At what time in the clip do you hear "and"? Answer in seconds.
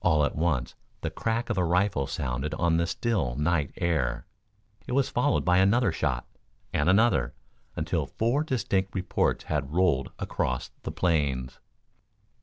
6.72-6.88